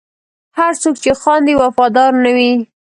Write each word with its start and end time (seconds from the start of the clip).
هر 0.57 0.73
څوک 0.81 0.95
چې 1.03 1.11
خاندي، 1.21 1.53
وفادار 1.61 2.11
نه 2.23 2.31
وي. 2.37 2.51